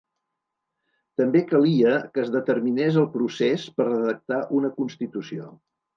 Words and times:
També 1.21 1.41
calia 1.51 1.91
que 2.15 2.23
es 2.27 2.33
determinés 2.37 2.97
el 3.03 3.07
procés 3.19 3.67
per 3.77 3.87
redactar 3.91 4.41
una 4.61 4.73
constitució. 4.79 5.53